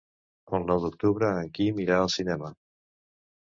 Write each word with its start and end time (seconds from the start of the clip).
El 0.59 0.63
nou 0.71 0.79
d'octubre 0.85 1.29
en 1.41 1.51
Quim 1.59 1.83
irà 1.85 2.01
al 2.07 2.11
cinema. 2.15 2.51